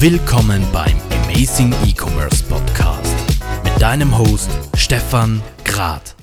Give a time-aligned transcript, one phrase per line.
[0.00, 3.16] Willkommen beim Amazing E-Commerce Podcast
[3.62, 6.16] mit deinem Host Stefan Grad.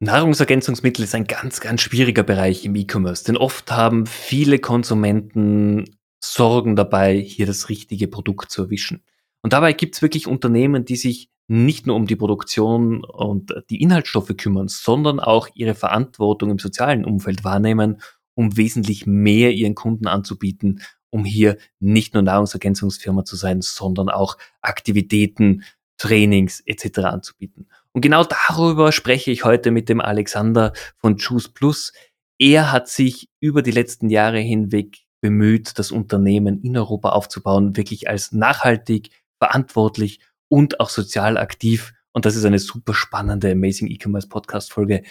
[0.00, 5.84] Nahrungsergänzungsmittel ist ein ganz, ganz schwieriger Bereich im E-Commerce, denn oft haben viele Konsumenten
[6.22, 9.04] Sorgen dabei, hier das richtige Produkt zu erwischen.
[9.42, 13.80] Und dabei gibt es wirklich Unternehmen, die sich nicht nur um die Produktion und die
[13.80, 18.02] Inhaltsstoffe kümmern, sondern auch ihre Verantwortung im sozialen Umfeld wahrnehmen,
[18.34, 20.80] um wesentlich mehr ihren Kunden anzubieten
[21.10, 25.64] um hier nicht nur Nahrungsergänzungsfirma zu sein, sondern auch Aktivitäten,
[25.98, 27.00] Trainings etc.
[27.00, 27.68] anzubieten.
[27.92, 31.92] Und genau darüber spreche ich heute mit dem Alexander von Juice Plus.
[32.38, 38.08] Er hat sich über die letzten Jahre hinweg bemüht, das Unternehmen in Europa aufzubauen, wirklich
[38.08, 41.92] als nachhaltig, verantwortlich und auch sozial aktiv.
[42.12, 45.02] Und das ist eine super spannende Amazing E-Commerce Podcast Folge.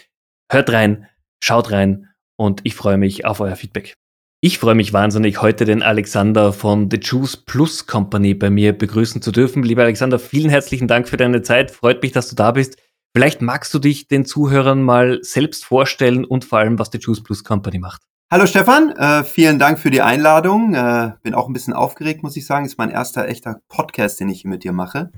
[0.52, 1.07] Hört rein,
[1.43, 3.98] schaut rein und ich freue mich auf euer Feedback.
[4.41, 9.21] Ich freue mich wahnsinnig, heute den Alexander von The Juice Plus Company bei mir begrüßen
[9.21, 9.63] zu dürfen.
[9.63, 11.71] Lieber Alexander, vielen herzlichen Dank für deine Zeit.
[11.71, 12.77] Freut mich, dass du da bist.
[13.13, 17.21] Vielleicht magst du dich den Zuhörern mal selbst vorstellen und vor allem, was The Juice
[17.21, 18.04] Plus Company macht.
[18.32, 20.73] Hallo Stefan, äh, vielen Dank für die Einladung.
[20.73, 22.65] Äh, bin auch ein bisschen aufgeregt, muss ich sagen.
[22.65, 25.12] Ist mein erster echter Podcast, den ich mit dir mache.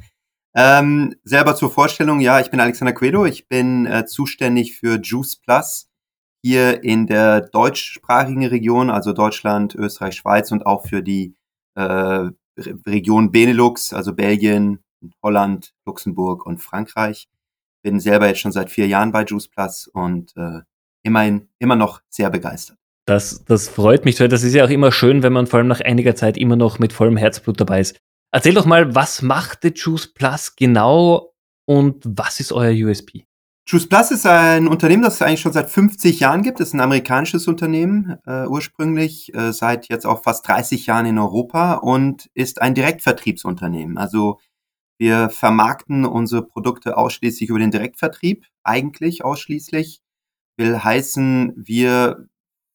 [0.55, 3.25] Ähm, selber zur Vorstellung, ja, ich bin Alexander Quedo.
[3.25, 5.91] Ich bin äh, zuständig für Juice Plus
[6.44, 11.36] hier in der deutschsprachigen Region, also Deutschland, Österreich, Schweiz und auch für die
[11.75, 12.30] äh,
[12.86, 14.80] Region Benelux, also Belgien,
[15.23, 17.28] Holland, Luxemburg und Frankreich.
[17.83, 20.61] Bin selber jetzt schon seit vier Jahren bei Juice Plus und äh,
[21.03, 22.78] immerhin immer noch sehr begeistert.
[23.08, 24.17] Das, das freut mich.
[24.17, 26.78] Das ist ja auch immer schön, wenn man vor allem nach einiger Zeit immer noch
[26.78, 27.98] mit vollem Herzblut dabei ist.
[28.31, 31.33] Erzähl doch mal, was macht The Juice Plus genau
[31.66, 33.26] und was ist euer USP?
[33.67, 36.59] Juice Plus ist ein Unternehmen, das es eigentlich schon seit 50 Jahren gibt.
[36.59, 41.20] Es ist ein amerikanisches Unternehmen, äh, ursprünglich, äh, seit jetzt auch fast 30 Jahren in
[41.20, 43.98] Europa und ist ein Direktvertriebsunternehmen.
[43.98, 44.39] Also
[45.00, 50.02] wir vermarkten unsere Produkte ausschließlich über den Direktvertrieb, eigentlich ausschließlich.
[50.58, 52.27] Will heißen, wir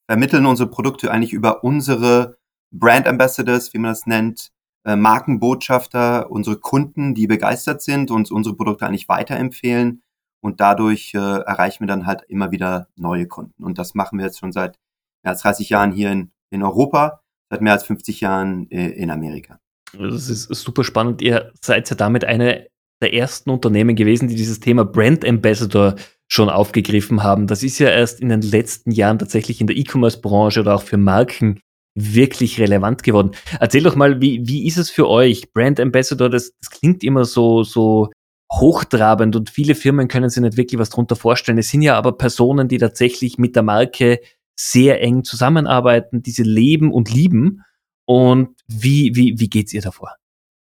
[0.09, 2.39] vermitteln unsere Produkte eigentlich über unsere
[2.73, 4.51] Brand Ambassadors, wie man das nennt,
[4.85, 10.03] äh, Markenbotschafter, unsere Kunden, die begeistert sind und unsere Produkte eigentlich weiterempfehlen
[10.41, 13.65] und dadurch äh, erreichen wir dann halt immer wieder neue Kunden.
[13.65, 14.79] Und das machen wir jetzt schon seit
[15.23, 17.21] mehr als 30 Jahren hier in, in Europa,
[17.51, 19.59] seit mehr als 50 Jahren äh, in Amerika.
[19.93, 21.23] Das ist super spannend.
[21.23, 22.67] Ihr seid ja damit eine
[23.03, 25.97] der ersten Unternehmen gewesen, die dieses Thema Brand Ambassador
[26.29, 27.47] schon aufgegriffen haben.
[27.47, 30.97] Das ist ja erst in den letzten Jahren tatsächlich in der E-Commerce-Branche oder auch für
[30.97, 31.61] Marken
[31.95, 33.33] wirklich relevant geworden.
[33.59, 35.53] Erzähl doch mal, wie, wie ist es für euch?
[35.53, 38.11] Brand Ambassador, das, das klingt immer so, so
[38.53, 41.59] hochtrabend und viele Firmen können sich nicht wirklich was darunter vorstellen.
[41.59, 44.21] Es sind ja aber Personen, die tatsächlich mit der Marke
[44.55, 47.63] sehr eng zusammenarbeiten, diese leben und lieben.
[48.07, 50.15] Und wie, wie, wie geht's ihr davor?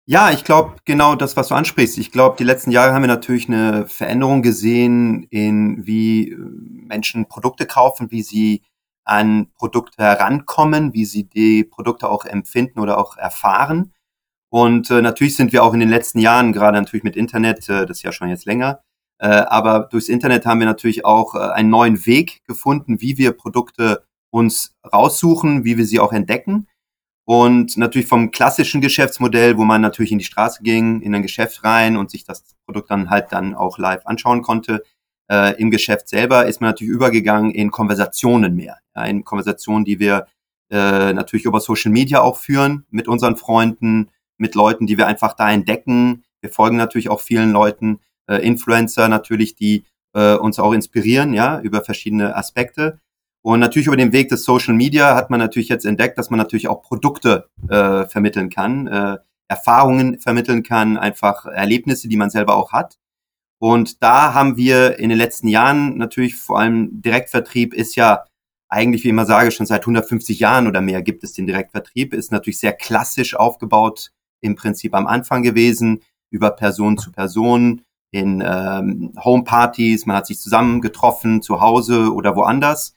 [0.09, 1.99] Ja, ich glaube genau das, was du ansprichst.
[1.99, 7.27] Ich glaube, die letzten Jahre haben wir natürlich eine Veränderung gesehen in wie äh, Menschen
[7.27, 8.63] Produkte kaufen, wie sie
[9.05, 13.93] an Produkte herankommen, wie sie die Produkte auch empfinden oder auch erfahren.
[14.57, 17.85] Und äh, natürlich sind wir auch in den letzten Jahren, gerade natürlich mit Internet, äh,
[17.85, 18.81] das ist ja schon jetzt länger,
[19.19, 23.33] äh, aber durchs Internet haben wir natürlich auch äh, einen neuen Weg gefunden, wie wir
[23.33, 26.69] Produkte uns raussuchen, wie wir sie auch entdecken.
[27.27, 31.63] Und natürlich vom klassischen Geschäftsmodell, wo man natürlich in die Straße ging, in ein Geschäft
[31.63, 34.83] rein und sich das Produkt dann halt dann auch live anschauen konnte,
[35.31, 38.79] äh, im Geschäft selber ist man natürlich übergegangen in Konversationen mehr.
[38.95, 40.29] Ja, in Konversationen, die wir
[40.71, 44.09] äh, natürlich über Social Media auch führen mit unseren Freunden,
[44.39, 46.25] mit Leuten, die wir einfach da entdecken.
[46.41, 51.61] Wir folgen natürlich auch vielen Leuten, äh, Influencer natürlich, die äh, uns auch inspirieren, ja,
[51.61, 53.01] über verschiedene Aspekte.
[53.43, 56.39] Und natürlich über den Weg des Social Media hat man natürlich jetzt entdeckt, dass man
[56.39, 62.57] natürlich auch Produkte äh, vermitteln kann, äh, Erfahrungen vermitteln kann, einfach Erlebnisse, die man selber
[62.57, 62.99] auch hat.
[63.59, 68.25] Und da haben wir in den letzten Jahren natürlich vor allem Direktvertrieb ist ja
[68.69, 72.15] eigentlich, wie ich immer sage, schon seit 150 Jahren oder mehr gibt es den Direktvertrieb,
[72.15, 74.11] ist natürlich sehr klassisch aufgebaut
[74.41, 80.39] im Prinzip am Anfang gewesen, über Person zu Person, in ähm, Homepartys, man hat sich
[80.39, 82.95] zusammen getroffen, zu Hause oder woanders,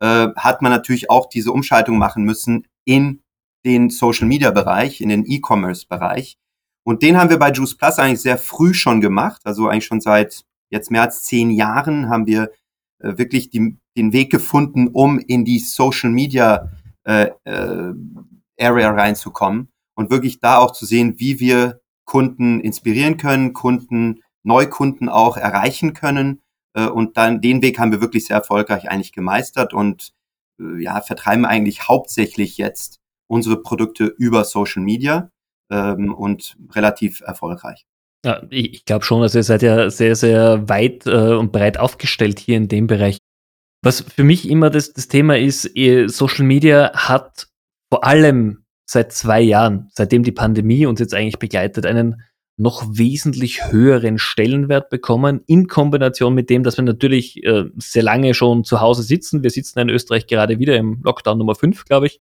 [0.00, 3.22] äh, hat man natürlich auch diese Umschaltung machen müssen in
[3.64, 6.38] den Social-Media-Bereich, in den E-Commerce-Bereich.
[6.84, 10.00] Und den haben wir bei Juice Plus eigentlich sehr früh schon gemacht, also eigentlich schon
[10.00, 12.50] seit jetzt mehr als zehn Jahren haben wir
[13.00, 16.70] äh, wirklich die, den Weg gefunden, um in die Social-Media
[17.04, 17.92] äh, äh,
[18.58, 19.68] Area reinzukommen
[20.00, 25.92] und wirklich da auch zu sehen, wie wir Kunden inspirieren können, Kunden, Neukunden auch erreichen
[25.92, 26.40] können.
[26.72, 30.14] Äh, und dann den Weg haben wir wirklich sehr erfolgreich eigentlich gemeistert und
[30.58, 32.98] äh, ja, vertreiben eigentlich hauptsächlich jetzt
[33.28, 35.30] unsere Produkte über Social Media
[35.70, 37.84] ähm, und relativ erfolgreich.
[38.24, 42.38] Ja, ich glaube schon, also ihr seid ja sehr, sehr weit äh, und breit aufgestellt
[42.38, 43.18] hier in dem Bereich.
[43.84, 45.70] Was für mich immer das, das Thema ist,
[46.06, 47.48] Social Media hat
[47.90, 52.22] vor allem seit zwei Jahren, seitdem die Pandemie uns jetzt eigentlich begleitet, einen
[52.56, 58.34] noch wesentlich höheren Stellenwert bekommen, in Kombination mit dem, dass wir natürlich äh, sehr lange
[58.34, 59.44] schon zu Hause sitzen.
[59.44, 62.20] Wir sitzen in Österreich gerade wieder im Lockdown Nummer 5, glaube ich.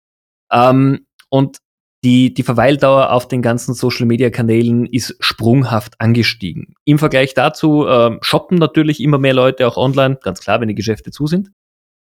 [0.51, 1.57] Ähm, und
[2.03, 6.75] die, die Verweildauer auf den ganzen Social-Media-Kanälen ist sprunghaft angestiegen.
[6.85, 10.75] Im Vergleich dazu äh, shoppen natürlich immer mehr Leute auch online, ganz klar, wenn die
[10.75, 11.51] Geschäfte zu sind.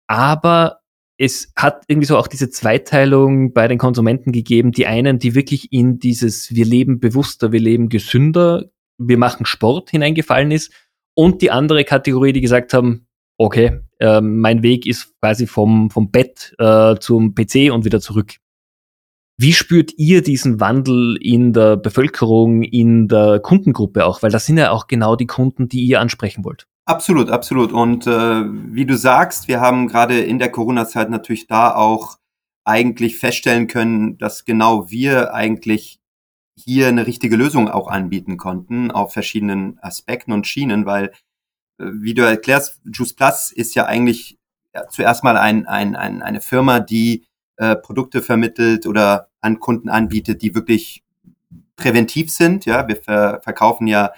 [0.08, 0.81] Aber
[1.22, 4.72] es hat irgendwie so auch diese Zweiteilung bei den Konsumenten gegeben.
[4.72, 8.66] Die einen, die wirklich in dieses Wir leben bewusster, wir leben gesünder,
[8.98, 10.74] wir machen Sport hineingefallen ist.
[11.14, 13.06] Und die andere Kategorie, die gesagt haben,
[13.38, 18.38] okay, äh, mein Weg ist quasi vom, vom Bett äh, zum PC und wieder zurück.
[19.38, 24.24] Wie spürt ihr diesen Wandel in der Bevölkerung, in der Kundengruppe auch?
[24.24, 26.66] Weil das sind ja auch genau die Kunden, die ihr ansprechen wollt.
[26.88, 27.72] Absolut, absolut.
[27.72, 32.18] Und äh, wie du sagst, wir haben gerade in der Corona-Zeit natürlich da auch
[32.64, 36.00] eigentlich feststellen können, dass genau wir eigentlich
[36.58, 41.06] hier eine richtige Lösung auch anbieten konnten auf verschiedenen Aspekten und Schienen, weil,
[41.80, 44.40] äh, wie du erklärst, Juice Plus ist ja eigentlich
[44.90, 47.26] zuerst mal ein, ein, ein, eine Firma, die
[47.58, 51.04] äh, Produkte vermittelt oder an Kunden anbietet, die wirklich
[51.78, 52.66] präventiv sind.
[52.66, 54.12] Ja, wir ver verkaufen ja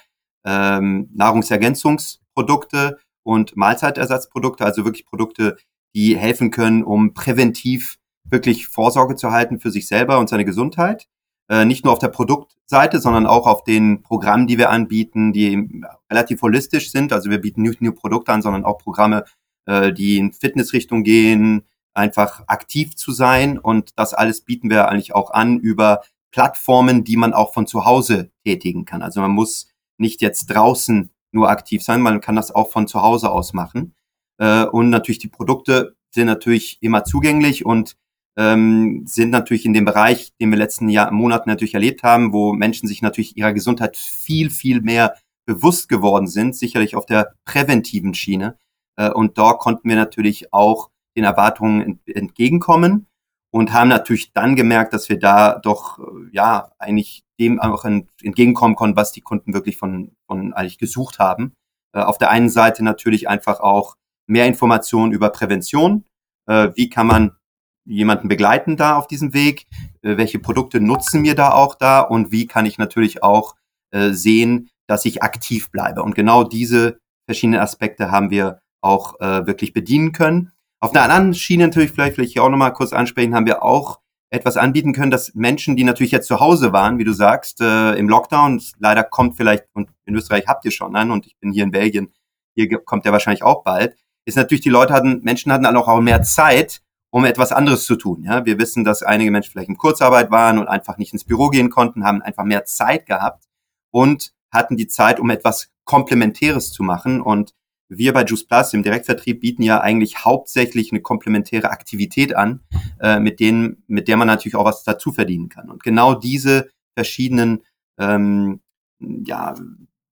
[0.45, 5.57] ähm, Nahrungsergänzungs Produkte und Mahlzeitersatzprodukte, also wirklich Produkte,
[5.95, 11.07] die helfen können, um präventiv wirklich Vorsorge zu halten für sich selber und seine Gesundheit.
[11.50, 15.83] Äh, nicht nur auf der Produktseite, sondern auch auf den Programmen, die wir anbieten, die
[16.09, 17.12] relativ holistisch sind.
[17.12, 19.25] Also wir bieten nicht nur Produkte an, sondern auch Programme,
[19.65, 21.63] äh, die in Fitnessrichtung gehen,
[21.94, 23.59] einfach aktiv zu sein.
[23.59, 26.01] Und das alles bieten wir eigentlich auch an über
[26.31, 29.01] Plattformen, die man auch von zu Hause tätigen kann.
[29.01, 32.01] Also man muss nicht jetzt draußen nur aktiv sein.
[32.01, 33.94] Man kann das auch von zu Hause aus machen.
[34.38, 37.95] Äh, und natürlich die Produkte sind natürlich immer zugänglich und
[38.38, 42.53] ähm, sind natürlich in dem Bereich, den wir letzten Jahr, Monaten natürlich erlebt haben, wo
[42.53, 45.15] Menschen sich natürlich ihrer Gesundheit viel, viel mehr
[45.45, 48.57] bewusst geworden sind, sicherlich auf der präventiven Schiene.
[48.95, 53.07] Äh, und dort konnten wir natürlich auch den Erwartungen ent entgegenkommen
[53.53, 58.75] und haben natürlich dann gemerkt, dass wir da doch äh, ja eigentlich dem auch entgegenkommen
[58.75, 61.53] konnten, was die Kunden wirklich von, von eigentlich gesucht haben.
[61.95, 63.95] Äh, auf der einen Seite natürlich einfach auch
[64.25, 66.03] mehr Informationen über Prävention.
[66.47, 67.38] Äh, wie kann man
[67.85, 69.67] jemanden begleiten da auf diesem Weg?
[70.01, 71.99] Welche Produkte nutzen wir da auch da?
[71.99, 73.56] Und wie kann ich natürlich auch
[73.91, 76.01] sehen, dass ich aktiv bleibe?
[76.01, 80.52] Und genau diese verschiedenen Aspekte haben wir auch wirklich bedienen können.
[80.83, 83.63] Auf einer anderen Schiene natürlich, vielleicht will ich hier auch nochmal kurz ansprechen, haben wir
[83.63, 87.62] auch etwas anbieten können, dass Menschen, die natürlich jetzt zu Hause waren, wie du sagst,
[87.62, 91.38] äh, im Lockdown, leider kommt vielleicht, und in Österreich habt ihr schon nein, und ich
[91.38, 92.12] bin hier in Belgien,
[92.53, 93.95] hier kommt der wahrscheinlich auch bald,
[94.25, 96.81] ist natürlich, die Leute hatten, Menschen hatten dann auch mehr Zeit,
[97.12, 98.24] um etwas anderes zu tun.
[98.25, 101.47] Ja, wir wissen, dass einige Menschen vielleicht in Kurzarbeit waren und einfach nicht ins Büro
[101.47, 103.45] gehen konnten, haben einfach mehr Zeit gehabt
[103.89, 107.21] und hatten die Zeit, um etwas Komplementäres zu machen.
[107.21, 107.53] Und
[107.98, 112.62] wir bei Juice Plus im Direktvertrieb bieten ja eigentlich hauptsächlich eine komplementäre Aktivität an,
[113.00, 115.69] äh, mit denen, mit der man natürlich auch was dazu verdienen kann.
[115.69, 117.64] Und genau diese verschiedenen
[118.00, 118.62] ähm,
[119.00, 119.56] ja,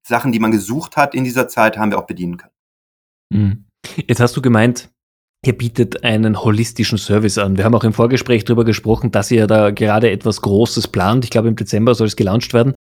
[0.05, 2.53] Sachen, die man gesucht hat in dieser Zeit, haben wir auch bedienen können.
[3.33, 3.65] Mhm.
[4.07, 4.89] Jetzt hast du gemeint,
[5.45, 7.57] ihr bietet einen holistischen Service an.
[7.57, 11.23] Wir haben auch im Vorgespräch darüber gesprochen, dass ihr da gerade etwas Großes plant.
[11.25, 12.75] Ich glaube, im Dezember soll es gelauncht werden.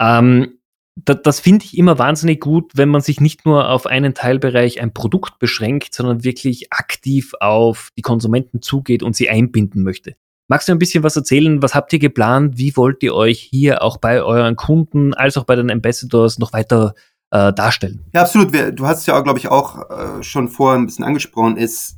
[0.00, 0.58] Ähm,
[0.96, 4.80] das, das finde ich immer wahnsinnig gut, wenn man sich nicht nur auf einen Teilbereich
[4.80, 10.14] ein Produkt beschränkt, sondern wirklich aktiv auf die Konsumenten zugeht und sie einbinden möchte.
[10.48, 11.62] Magst du ein bisschen was erzählen?
[11.62, 12.58] Was habt ihr geplant?
[12.58, 16.52] Wie wollt ihr euch hier auch bei euren Kunden als auch bei den Ambassadors noch
[16.52, 16.94] weiter
[17.30, 18.04] äh, darstellen?
[18.12, 18.52] Ja, absolut.
[18.52, 21.96] Du hast es ja, glaube ich, auch äh, schon vorher ein bisschen angesprochen, ist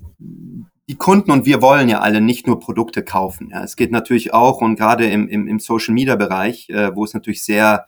[0.88, 3.48] die Kunden und wir wollen ja alle nicht nur Produkte kaufen.
[3.50, 3.64] Ja.
[3.64, 7.14] Es geht natürlich auch und gerade im, im, im Social Media Bereich, äh, wo es
[7.14, 7.86] natürlich sehr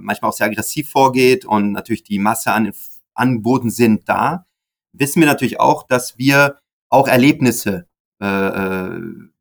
[0.00, 2.72] manchmal auch sehr aggressiv vorgeht und natürlich die Masse an
[3.14, 4.46] Angeboten sind da,
[4.92, 7.86] wissen wir natürlich auch, dass wir auch Erlebnisse
[8.22, 9.00] äh, äh,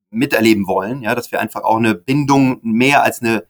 [0.09, 3.45] miterleben wollen, ja, dass wir einfach auch eine Bindung mehr als eine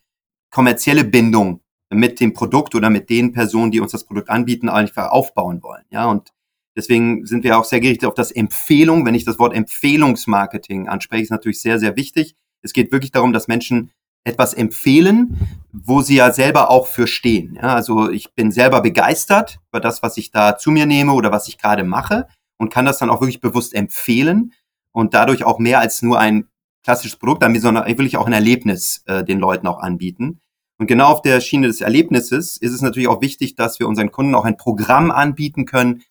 [0.51, 5.09] kommerzielle Bindung mit dem Produkt oder mit den Personen, die uns das Produkt anbieten, einfach
[5.09, 6.33] aufbauen wollen, ja, und
[6.75, 9.05] deswegen sind wir auch sehr gerichtet auf das Empfehlung.
[9.05, 12.35] Wenn ich das Wort Empfehlungsmarketing anspreche, ist natürlich sehr, sehr wichtig.
[12.61, 13.91] Es geht wirklich darum, dass Menschen
[14.27, 15.37] etwas empfehlen,
[15.71, 17.55] wo sie ja selber auch für stehen.
[17.55, 21.31] Ja, also ich bin selber begeistert über das, was ich da zu mir nehme oder
[21.31, 24.53] was ich gerade mache und kann das dann auch wirklich bewusst empfehlen
[24.91, 26.47] und dadurch auch mehr als nur ein
[26.83, 30.41] klassisches Produkt anbieten, sondern wirklich auch ein Erlebnis äh, den Leuten auch anbieten.
[30.77, 34.11] Und genau auf der Schiene des Erlebnisses ist es natürlich auch wichtig, dass wir unseren
[34.11, 36.03] Kunden auch ein Programm anbieten können,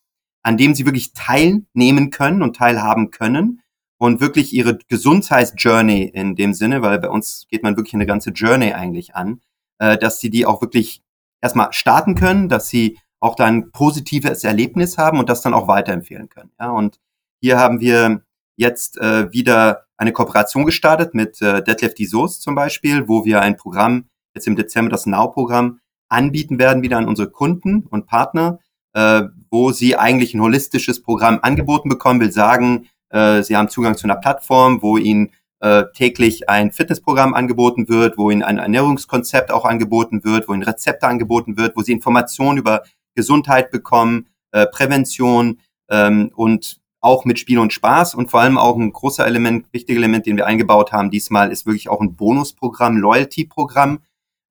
[0.43, 3.63] an dem sie wirklich teilnehmen können und teilhaben können
[3.99, 8.31] und wirklich ihre Gesundheitsjourney in dem Sinne, weil bei uns geht man wirklich eine ganze
[8.31, 9.41] Journey eigentlich an,
[9.79, 11.03] äh, dass sie die auch wirklich
[11.41, 15.69] erstmal starten können, dass sie auch da ein positives Erlebnis haben und das dann auch
[15.69, 16.53] weiterempfehlen können.
[16.61, 16.99] Ja, und
[17.41, 18.23] hier haben wir
[18.57, 23.41] jetzt äh, wieder eine Kooperation gestartet mit äh, Detlef die Soos zum Beispiel, wo wir
[23.41, 28.59] ein Programm, jetzt im Dezember das Now-Programm, anbieten werden wieder an unsere Kunden und Partner,
[28.93, 33.97] äh, wo sie eigentlich ein holistisches Programm angeboten bekommen, will sagen, äh, sie haben Zugang
[33.97, 39.51] zu einer Plattform, wo ihnen äh, täglich ein Fitnessprogramm angeboten wird, wo ihnen ein Ernährungskonzept
[39.51, 42.83] auch angeboten wird, wo ihnen Rezepte angeboten wird, wo sie Informationen über
[43.15, 45.61] Gesundheit bekommen, äh, Prävention
[45.91, 49.99] ähm, und auch mit Spiel und Spaß und vor allem auch ein großer Element, wichtiger
[49.99, 54.01] Element, den wir eingebaut haben diesmal, ist wirklich auch ein Bonusprogramm, Loyalty-Programm,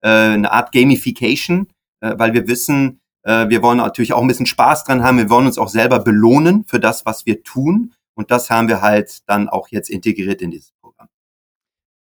[0.01, 1.67] eine Art Gamification,
[1.99, 5.57] weil wir wissen, wir wollen natürlich auch ein bisschen Spaß dran haben, wir wollen uns
[5.57, 9.67] auch selber belohnen für das, was wir tun und das haben wir halt dann auch
[9.69, 11.09] jetzt integriert in dieses Programm.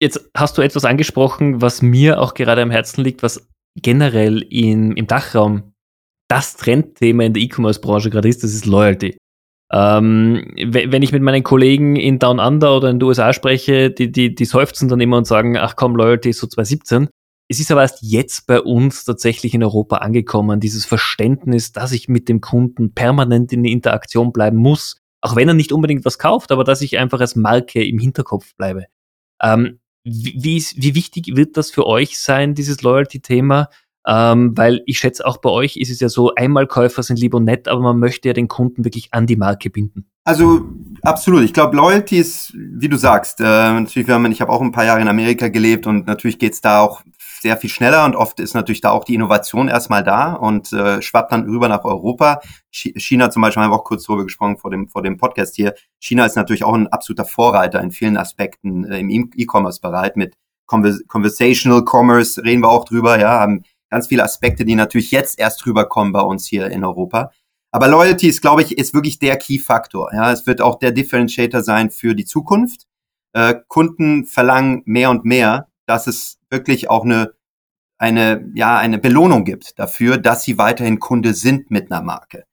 [0.00, 4.92] Jetzt hast du etwas angesprochen, was mir auch gerade am Herzen liegt, was generell in,
[4.92, 5.74] im Dachraum
[6.28, 9.16] das Trendthema in der E-Commerce-Branche gerade ist, das ist Loyalty.
[9.72, 14.12] Ähm, wenn ich mit meinen Kollegen in Down Under oder in den USA spreche, die,
[14.12, 17.08] die, die seufzen dann immer und sagen, ach komm, Loyalty ist so 2017.
[17.48, 22.08] Es ist aber erst jetzt bei uns tatsächlich in Europa angekommen, dieses Verständnis, dass ich
[22.08, 24.96] mit dem Kunden permanent in Interaktion bleiben muss,
[25.26, 28.54] auch wenn er nicht unbedingt was kauft, aber dass ich einfach als Marke im Hinterkopf
[28.54, 28.86] bleibe.
[29.42, 33.68] Ähm, wie, wie, wie wichtig wird das für euch sein, dieses Loyalty-Thema?
[34.06, 37.66] Ähm, weil ich schätze, auch bei euch ist es ja so, Einmalkäufer sind lieber nett,
[37.66, 40.06] aber man möchte ja den Kunden wirklich an die Marke binden.
[40.22, 40.62] Also
[41.02, 41.42] absolut.
[41.42, 44.70] Ich glaube, Loyalty ist, wie du sagst, äh, natürlich, wenn man, ich habe auch ein
[44.70, 47.02] paar Jahre in Amerika gelebt und natürlich geht's da auch
[47.40, 51.00] sehr viel schneller und oft ist natürlich da auch die Innovation erstmal da und äh,
[51.02, 52.40] schwappt dann rüber nach Europa.
[52.70, 55.74] China zum Beispiel haben wir auch kurz drüber gesprochen vor dem, vor dem Podcast hier.
[55.98, 60.34] China ist natürlich auch ein absoluter Vorreiter in vielen Aspekten äh, im E-Commerce-Bereich mit
[60.66, 65.38] Convers Conversational Commerce reden wir auch drüber, ja, haben ganz viele Aspekte, die natürlich jetzt
[65.38, 67.30] erst rüberkommen bei uns hier in Europa.
[67.70, 70.10] Aber Loyalty ist, glaube ich, ist wirklich der Key-Faktor.
[70.12, 72.86] Ja, es wird auch der Differentiator sein für die Zukunft.
[73.32, 77.32] Äh, Kunden verlangen mehr und mehr, dass es wirklich auch eine,
[77.98, 82.44] eine, ja, eine Belohnung gibt dafür, dass sie weiterhin Kunde sind mit einer Marke.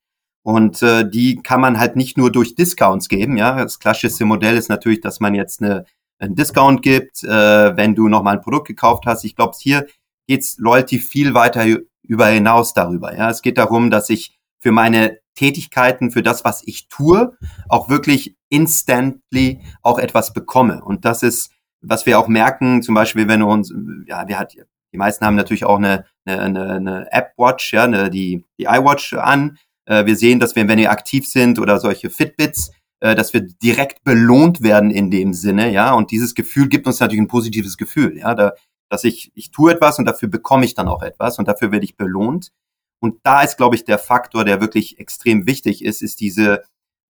[0.42, 3.36] Und äh, die kann man halt nicht nur durch Discounts geben.
[3.36, 5.86] Ja, das klassische Modell ist natürlich, dass man jetzt eine,
[6.18, 9.24] einen Discount gibt, äh, wenn du nochmal ein Produkt gekauft hast.
[9.24, 9.86] Ich glaube, hier
[10.26, 11.64] geht's Loyalty viel weiter
[12.02, 13.16] über hinaus darüber.
[13.16, 17.36] Ja, es geht darum, dass ich für meine Tätigkeiten, für das, was ich tue,
[17.68, 20.84] auch wirklich instantly auch etwas bekomme.
[20.84, 21.50] Und das ist,
[21.84, 23.72] was wir auch merken, zum Beispiel, wenn wir uns,
[24.06, 28.10] ja, wir hat, die meisten haben natürlich auch eine, eine, eine App Watch, ja, eine,
[28.10, 29.58] die, die iWatch an.
[29.86, 33.42] Äh, wir sehen, dass wir, wenn wir aktiv sind oder solche Fitbits, äh, dass wir
[33.42, 35.92] direkt belohnt werden in dem Sinne, ja.
[35.94, 38.34] Und dieses Gefühl gibt uns natürlich ein positives Gefühl, ja.
[38.34, 38.52] Da
[38.94, 41.84] dass ich, ich tue etwas und dafür bekomme ich dann auch etwas und dafür werde
[41.84, 42.52] ich belohnt.
[43.00, 46.62] Und da ist, glaube ich, der Faktor, der wirklich extrem wichtig ist, ist diese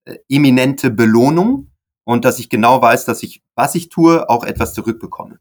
[0.06, 1.70] äh, eminente Belohnung
[2.04, 5.38] und dass ich genau weiß, dass ich, was ich tue, auch etwas zurückbekomme.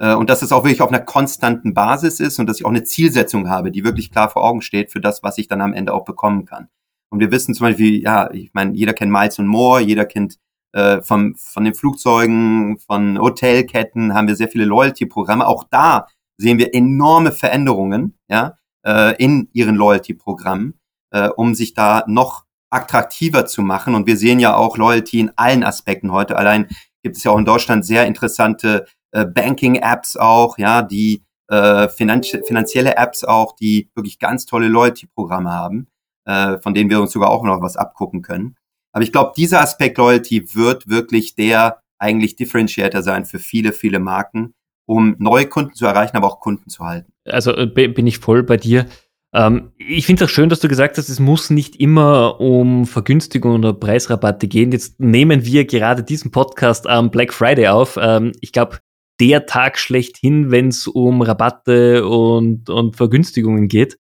[0.00, 2.70] Äh, und dass es auch wirklich auf einer konstanten Basis ist und dass ich auch
[2.70, 5.74] eine Zielsetzung habe, die wirklich klar vor Augen steht für das, was ich dann am
[5.74, 6.68] Ende auch bekommen kann.
[7.10, 10.38] Und wir wissen zum Beispiel, ja, ich meine, jeder kennt Miles und More, jeder kennt
[10.72, 15.46] äh, von, von den Flugzeugen, von Hotelketten haben wir sehr viele Loyalty-Programme.
[15.46, 16.06] Auch da
[16.38, 20.78] sehen wir enorme Veränderungen ja, äh, in ihren Loyalty-Programmen,
[21.10, 23.94] äh, um sich da noch attraktiver zu machen.
[23.94, 26.36] Und wir sehen ja auch Loyalty in allen Aspekten heute.
[26.36, 26.68] Allein
[27.02, 32.28] gibt es ja auch in Deutschland sehr interessante äh, Banking-Apps auch, ja, die äh, finanz
[32.46, 35.88] finanzielle Apps auch, die wirklich ganz tolle Loyalty-Programme haben,
[36.24, 38.56] äh, von denen wir uns sogar auch noch was abgucken können.
[38.92, 43.98] Aber ich glaube, dieser Aspekt Loyalty wird wirklich der eigentlich Differentiator sein für viele, viele
[43.98, 44.54] Marken,
[44.86, 47.12] um neue Kunden zu erreichen, aber auch Kunden zu halten.
[47.24, 48.86] Also äh, bin ich voll bei dir.
[49.32, 52.86] Ähm, ich finde es auch schön, dass du gesagt hast, es muss nicht immer um
[52.86, 54.72] Vergünstigung oder Preisrabatte gehen.
[54.72, 57.98] Jetzt nehmen wir gerade diesen Podcast am Black Friday auf.
[58.00, 58.78] Ähm, ich glaube,
[59.20, 63.98] der Tag schlechthin, wenn es um Rabatte und, und Vergünstigungen geht.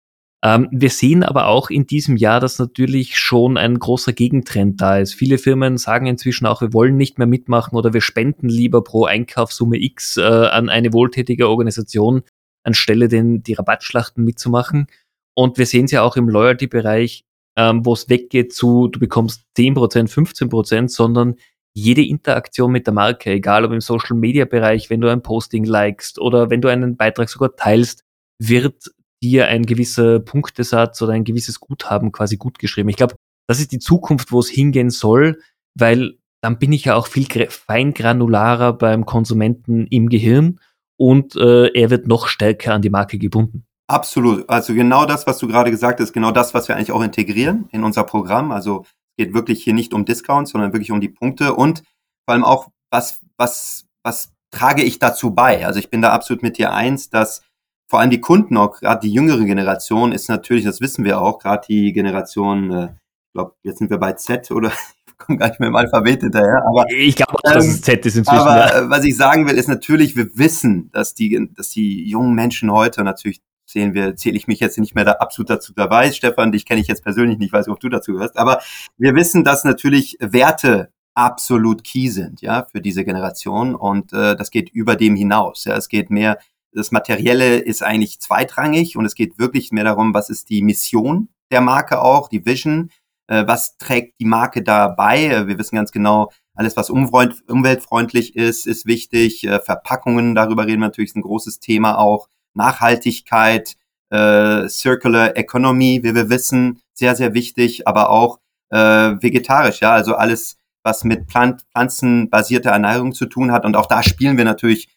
[0.44, 4.98] Ähm, wir sehen aber auch in diesem Jahr, dass natürlich schon ein großer Gegentrend da
[4.98, 5.14] ist.
[5.14, 9.04] Viele Firmen sagen inzwischen auch, wir wollen nicht mehr mitmachen oder wir spenden lieber pro
[9.04, 12.22] Einkaufssumme X äh, an eine wohltätige Organisation,
[12.64, 14.88] anstelle den, die Rabattschlachten mitzumachen.
[15.34, 17.24] Und wir sehen es ja auch im Loyalty-Bereich,
[17.56, 21.36] ähm, wo es weggeht zu, du bekommst 10%, 15%, sondern
[21.74, 25.64] jede Interaktion mit der Marke, egal ob im Social Media Bereich, wenn du ein Posting
[25.64, 28.04] likest oder wenn du einen Beitrag sogar teilst,
[28.38, 28.90] wird
[29.22, 32.88] dir ein gewisser Punktesatz oder ein gewisses Guthaben quasi gut geschrieben.
[32.88, 33.14] Ich glaube,
[33.46, 35.40] das ist die Zukunft, wo es hingehen soll,
[35.74, 40.58] weil dann bin ich ja auch viel feingranularer beim Konsumenten im Gehirn
[40.98, 43.64] und äh, er wird noch stärker an die Marke gebunden.
[43.92, 44.48] Absolut.
[44.48, 47.68] Also genau das, was du gerade gesagt hast, genau das, was wir eigentlich auch integrieren
[47.72, 48.50] in unser Programm.
[48.50, 51.82] Also es geht wirklich hier nicht um Discounts, sondern wirklich um die Punkte und
[52.24, 55.66] vor allem auch, was, was, was trage ich dazu bei?
[55.66, 57.42] Also ich bin da absolut mit dir eins, dass
[57.88, 61.38] vor allem die Kunden, auch gerade die jüngere Generation, ist natürlich, das wissen wir auch,
[61.38, 64.72] gerade die Generation, äh, ich glaube, jetzt sind wir bei Z oder
[65.18, 66.64] komme gar nicht mehr im Alphabet hinterher.
[66.66, 68.38] Aber ich glaube, ähm, dass es Z ist inzwischen.
[68.38, 68.90] Aber ja.
[68.90, 73.04] Was ich sagen will, ist natürlich, wir wissen, dass die, dass die jungen Menschen heute
[73.04, 73.42] natürlich
[73.72, 76.12] sehen wir, zähle ich mich jetzt nicht mehr da absolut dazu dabei.
[76.12, 78.36] Stefan, dich kenne ich jetzt persönlich nicht, weiß nicht, ob du dazu gehörst.
[78.36, 78.60] Aber
[78.96, 83.74] wir wissen, dass natürlich Werte absolut key sind, ja, für diese Generation.
[83.74, 85.64] Und äh, das geht über dem hinaus.
[85.64, 86.38] Ja, es geht mehr,
[86.72, 91.28] das Materielle ist eigentlich zweitrangig und es geht wirklich mehr darum, was ist die Mission
[91.50, 92.90] der Marke auch, die Vision,
[93.26, 95.26] äh, was trägt die Marke dabei.
[95.26, 99.44] Äh, wir wissen ganz genau, alles, was umweltfreundlich ist, ist wichtig.
[99.44, 102.28] Äh, Verpackungen, darüber reden wir natürlich, ist ein großes Thema auch.
[102.54, 103.74] Nachhaltigkeit,
[104.10, 108.38] äh, Circular Economy, wie wir wissen, sehr, sehr wichtig, aber auch
[108.70, 113.64] äh, vegetarisch, ja, also alles, was mit Pflanz pflanzenbasierter Ernährung zu tun hat.
[113.64, 114.88] Und auch da spielen wir natürlich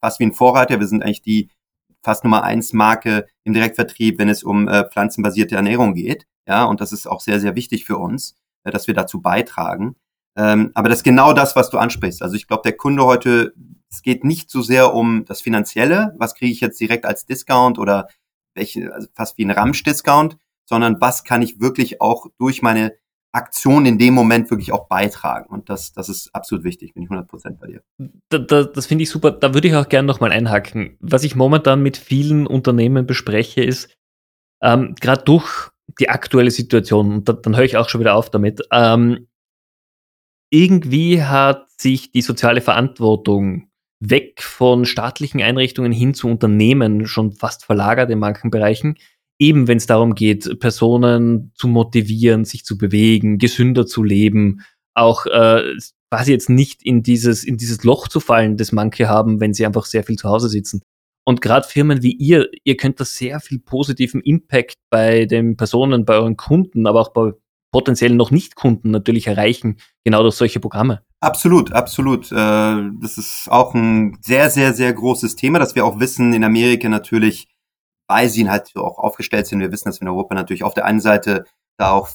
[0.00, 0.80] fast wie ein Vorreiter.
[0.80, 1.48] Wir sind eigentlich die
[2.02, 6.26] fast Nummer eins Marke im Direktvertrieb, wenn es um äh, pflanzenbasierte Ernährung geht.
[6.46, 9.96] Ja, und das ist auch sehr, sehr wichtig für uns, äh, dass wir dazu beitragen.
[10.36, 12.22] Ähm, aber das ist genau das, was du ansprichst.
[12.22, 13.54] Also ich glaube, der Kunde heute
[13.94, 17.78] es geht nicht so sehr um das Finanzielle, was kriege ich jetzt direkt als Discount
[17.78, 18.08] oder
[18.54, 22.94] welche, also fast wie ein Ramsch-Discount, sondern was kann ich wirklich auch durch meine
[23.32, 25.52] Aktion in dem Moment wirklich auch beitragen.
[25.52, 27.82] Und das, das ist absolut wichtig, bin ich 100% bei dir.
[28.28, 29.32] Da, da, das finde ich super.
[29.32, 30.96] Da würde ich auch gerne nochmal einhaken.
[31.00, 33.94] Was ich momentan mit vielen Unternehmen bespreche, ist,
[34.62, 38.30] ähm, gerade durch die aktuelle Situation, und da, dann höre ich auch schon wieder auf
[38.30, 39.28] damit, ähm,
[40.50, 43.68] irgendwie hat sich die soziale Verantwortung
[44.00, 48.96] weg von staatlichen Einrichtungen hin zu Unternehmen schon fast verlagert in manchen Bereichen.
[49.38, 54.60] Eben wenn es darum geht, Personen zu motivieren, sich zu bewegen, gesünder zu leben,
[54.94, 55.62] auch äh,
[56.10, 59.66] quasi jetzt nicht in dieses, in dieses Loch zu fallen, das manche haben, wenn sie
[59.66, 60.82] einfach sehr viel zu Hause sitzen.
[61.26, 66.04] Und gerade Firmen wie ihr, ihr könnt da sehr viel positiven Impact bei den Personen,
[66.04, 67.32] bei euren Kunden, aber auch bei
[67.74, 71.02] potenziell noch nicht Kunden natürlich erreichen, genau durch solche Programme.
[71.18, 72.30] Absolut, absolut.
[72.30, 76.44] Äh, das ist auch ein sehr, sehr, sehr großes Thema, dass wir auch wissen, in
[76.44, 77.48] Amerika natürlich,
[78.06, 79.58] weil sie halt auch aufgestellt sind.
[79.58, 82.10] Wir wissen, dass wir in Europa natürlich auf der einen Seite da auch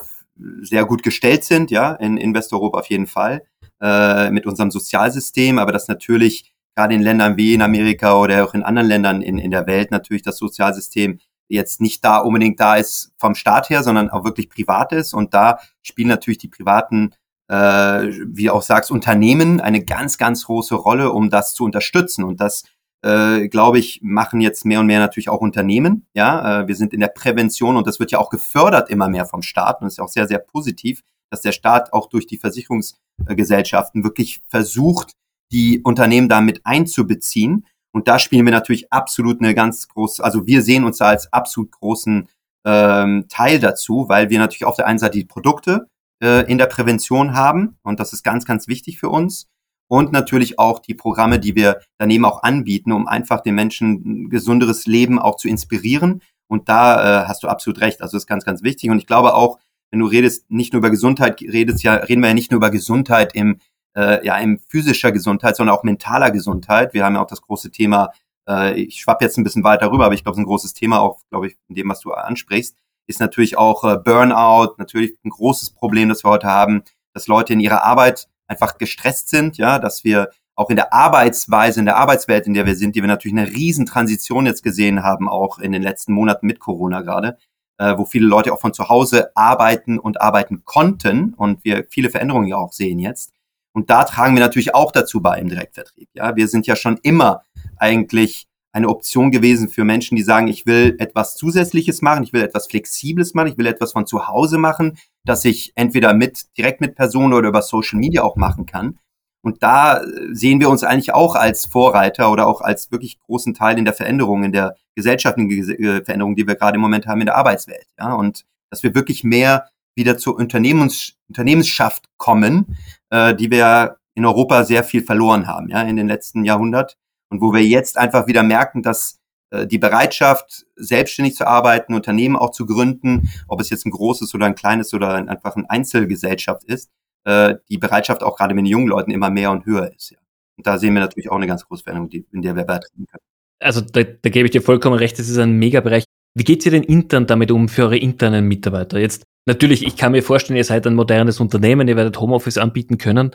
[0.61, 3.43] sehr gut gestellt sind, ja, in, in Westeuropa auf jeden Fall,
[3.81, 8.53] äh, mit unserem Sozialsystem, aber dass natürlich gerade in Ländern wie in Amerika oder auch
[8.53, 12.75] in anderen Ländern in, in der Welt natürlich das Sozialsystem jetzt nicht da unbedingt da
[12.75, 15.13] ist vom Staat her, sondern auch wirklich privat ist.
[15.13, 17.11] Und da spielen natürlich die privaten,
[17.49, 22.23] äh, wie auch sagst, Unternehmen eine ganz, ganz große Rolle, um das zu unterstützen.
[22.23, 22.63] Und das,
[23.01, 26.07] äh, glaube ich, machen jetzt mehr und mehr natürlich auch Unternehmen.
[26.13, 29.25] Ja, äh, wir sind in der Prävention und das wird ja auch gefördert immer mehr
[29.25, 32.37] vom Staat und das ist auch sehr, sehr positiv, dass der Staat auch durch die
[32.37, 35.13] Versicherungsgesellschaften wirklich versucht,
[35.51, 40.61] die Unternehmen damit einzubeziehen und da spielen wir natürlich absolut eine ganz große, also wir
[40.61, 42.27] sehen uns da als absolut großen
[42.65, 45.87] ähm, Teil dazu, weil wir natürlich auf der einen Seite die Produkte
[46.21, 49.47] äh, in der Prävention haben und das ist ganz, ganz wichtig für uns.
[49.91, 54.29] Und natürlich auch die Programme, die wir daneben auch anbieten, um einfach den Menschen ein
[54.29, 56.21] gesunderes Leben auch zu inspirieren.
[56.47, 57.99] Und da äh, hast du absolut recht.
[58.01, 58.91] Also das ist ganz, ganz wichtig.
[58.91, 59.57] Und ich glaube auch,
[59.89, 62.69] wenn du redest, nicht nur über Gesundheit, redest ja, reden wir ja nicht nur über
[62.69, 63.57] Gesundheit im
[63.99, 66.93] äh, ja in physischer Gesundheit, sondern auch mentaler Gesundheit.
[66.93, 68.11] Wir haben ja auch das große Thema,
[68.47, 70.73] äh, ich schwapp jetzt ein bisschen weiter rüber, aber ich glaube, es ist ein großes
[70.73, 75.17] Thema auch, glaube ich, in dem, was du ansprichst, ist natürlich auch äh, Burnout, natürlich
[75.25, 76.83] ein großes Problem, das wir heute haben,
[77.13, 81.79] dass Leute in ihrer Arbeit einfach gestresst sind, ja, dass wir auch in der Arbeitsweise,
[81.79, 85.03] in der Arbeitswelt, in der wir sind, die wir natürlich eine riesen Transition jetzt gesehen
[85.03, 87.37] haben, auch in den letzten Monaten mit Corona gerade,
[87.77, 92.09] äh, wo viele Leute auch von zu Hause arbeiten und arbeiten konnten und wir viele
[92.09, 93.31] Veränderungen ja auch sehen jetzt.
[93.73, 96.09] Und da tragen wir natürlich auch dazu bei im Direktvertrieb.
[96.13, 97.43] Ja, wir sind ja schon immer
[97.77, 102.43] eigentlich eine Option gewesen für Menschen, die sagen, ich will etwas Zusätzliches machen, ich will
[102.43, 106.81] etwas Flexibles machen, ich will etwas von zu Hause machen, dass ich entweder mit, direkt
[106.81, 108.99] mit Personen oder über Social Media auch machen kann.
[109.41, 110.01] Und da
[110.31, 113.93] sehen wir uns eigentlich auch als Vorreiter oder auch als wirklich großen Teil in der
[113.93, 117.87] Veränderung, in der gesellschaftlichen äh, Veränderung, die wir gerade im Moment haben in der Arbeitswelt.
[117.97, 122.77] Ja, und dass wir wirklich mehr wieder zur Unternehmens Unternehmensschaft kommen,
[123.11, 126.97] äh, die wir in Europa sehr viel verloren haben, ja, in den letzten Jahrhundert.
[127.29, 129.19] Und wo wir jetzt einfach wieder merken, dass
[129.51, 134.33] äh, die Bereitschaft, selbstständig zu arbeiten, Unternehmen auch zu gründen, ob es jetzt ein großes
[134.33, 136.89] oder ein kleines oder einfach eine Einzelgesellschaft ist,
[137.25, 140.11] äh, die Bereitschaft auch gerade mit den jungen Leuten immer mehr und höher ist.
[140.11, 140.17] Ja.
[140.57, 143.05] Und da sehen wir natürlich auch eine ganz große Veränderung, die, in der wir beitreten
[143.05, 143.23] können.
[143.61, 146.05] Also da, da gebe ich dir vollkommen recht, das ist ein Megabereich.
[146.39, 148.97] Wie geht ihr denn intern damit um für eure internen Mitarbeiter?
[148.97, 152.97] Jetzt natürlich, ich kann mir vorstellen, ihr seid ein modernes Unternehmen, ihr werdet Homeoffice anbieten
[152.97, 153.31] können.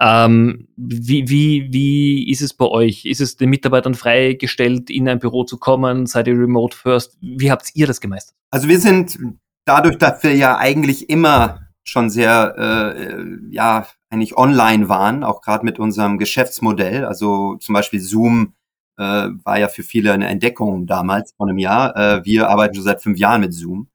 [0.00, 3.04] Ähm, wie, wie, wie ist es bei euch?
[3.04, 6.06] Ist es den Mitarbeitern freigestellt, in ein Büro zu kommen?
[6.06, 7.16] Seid ihr remote first?
[7.20, 8.34] Wie habt ihr das gemeistert?
[8.50, 9.16] Also wir sind
[9.64, 15.64] dadurch, dass wir ja eigentlich immer schon sehr, äh, ja, eigentlich online waren, auch gerade
[15.64, 17.04] mit unserem Geschäftsmodell.
[17.04, 18.54] Also zum Beispiel Zoom
[18.98, 21.96] äh, war ja für viele eine Entdeckung damals, vor einem Jahr.
[21.96, 23.88] Äh, wir arbeiten schon seit fünf Jahren mit Zoom.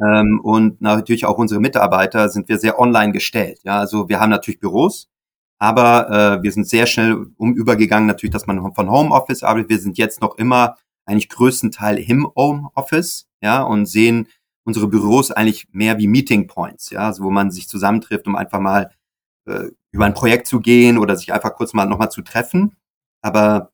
[0.00, 3.60] Ähm, und natürlich auch unsere Mitarbeiter sind wir sehr online gestellt.
[3.64, 5.08] Ja, also wir haben natürlich Büros,
[5.58, 9.70] aber äh, wir sind sehr schnell um übergegangen, natürlich, dass man von Homeoffice arbeitet.
[9.70, 14.28] Wir sind jetzt noch immer eigentlich größtenteils im Homeoffice, ja, und sehen
[14.64, 18.60] unsere Büros eigentlich mehr wie Meeting Points, ja, also wo man sich zusammentrifft, um einfach
[18.60, 18.90] mal
[19.46, 22.76] äh, über ein Projekt zu gehen oder sich einfach kurz mal nochmal zu treffen.
[23.22, 23.72] Aber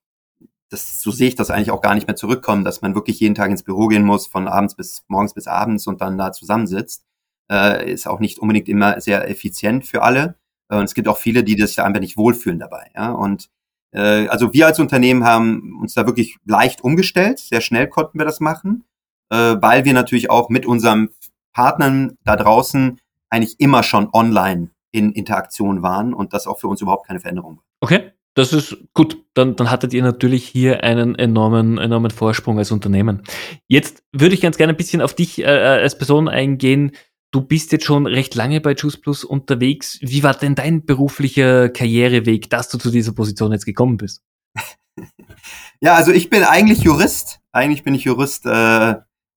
[0.73, 3.35] das, so sehe ich das eigentlich auch gar nicht mehr zurückkommen, dass man wirklich jeden
[3.35, 7.05] Tag ins Büro gehen muss, von abends bis morgens bis abends und dann da zusammensitzt.
[7.51, 10.37] Äh, ist auch nicht unbedingt immer sehr effizient für alle.
[10.71, 12.91] Äh, und es gibt auch viele, die das ja einfach nicht wohlfühlen dabei.
[12.95, 13.13] Ja?
[13.13, 13.51] Und
[13.93, 17.39] äh, also wir als Unternehmen haben uns da wirklich leicht umgestellt.
[17.39, 18.85] Sehr schnell konnten wir das machen,
[19.31, 21.11] äh, weil wir natürlich auch mit unseren
[21.53, 26.81] Partnern da draußen eigentlich immer schon online in Interaktion waren und das auch für uns
[26.81, 27.65] überhaupt keine Veränderung war.
[27.81, 29.19] Okay, das ist gut.
[29.35, 33.23] Dann, dann hattet ihr natürlich hier einen enormen, enormen Vorsprung als Unternehmen.
[33.67, 36.93] Jetzt würde ich ganz gerne ein bisschen auf dich äh, als Person eingehen.
[37.31, 39.99] Du bist jetzt schon recht lange bei Juice Plus unterwegs.
[40.03, 44.23] Wie war denn dein beruflicher Karriereweg, dass du zu dieser Position jetzt gekommen bist?
[45.81, 47.41] ja, also ich bin eigentlich Jurist.
[47.53, 48.97] Eigentlich bin ich Jurist äh,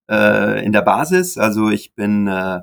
[0.09, 1.37] äh, in der Basis.
[1.37, 2.61] Also ich bin äh,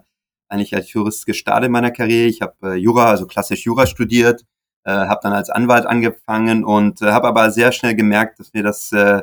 [0.48, 2.28] eigentlich als Jurist gestartet in meiner Karriere.
[2.28, 4.44] Ich habe äh, Jura, also klassisch Jura studiert,
[4.84, 8.62] äh, habe dann als Anwalt angefangen und äh, habe aber sehr schnell gemerkt, dass mir
[8.62, 9.22] das, äh,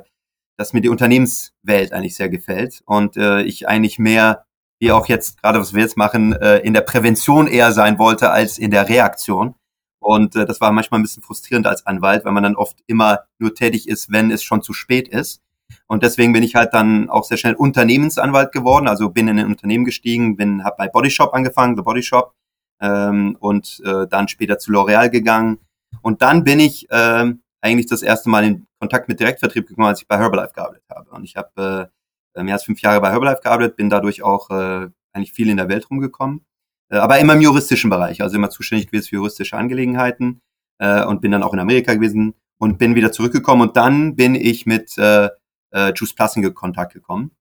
[0.58, 4.46] dass mir die Unternehmenswelt eigentlich sehr gefällt und äh, ich eigentlich mehr
[4.80, 8.32] wie auch jetzt gerade, was wir jetzt machen, äh, in der Prävention eher sein wollte
[8.32, 9.56] als in der Reaktion.
[10.02, 13.26] Und äh, das war manchmal ein bisschen frustrierend als Anwalt, weil man dann oft immer
[13.38, 15.42] nur tätig ist, wenn es schon zu spät ist.
[15.88, 19.48] Und deswegen bin ich halt dann auch sehr schnell Unternehmensanwalt geworden, also bin in ein
[19.48, 22.34] Unternehmen gestiegen, bin habe bei Body Shop angefangen, The Body Shop,
[22.82, 25.60] ähm, und äh, dann später zu L'Oreal gegangen.
[26.02, 30.02] Und dann bin ich ähm, eigentlich das erste Mal in Kontakt mit Direktvertrieb gekommen, als
[30.02, 31.10] ich bei Herbalife gearbeitet habe.
[31.12, 31.90] Und ich habe
[32.36, 35.50] äh, äh, mehr als fünf Jahre bei Herbalife gearbeitet, bin dadurch auch äh, eigentlich viel
[35.50, 36.46] in der Welt rumgekommen,
[36.90, 40.42] äh, aber immer im juristischen Bereich, also immer zuständig gewesen für juristische Angelegenheiten
[40.80, 44.36] äh, und bin dann auch in Amerika gewesen und bin wieder zurückgekommen und dann bin
[44.36, 45.30] ich mit äh,
[45.72, 47.32] äh, Juice Plus in Kontakt gekommen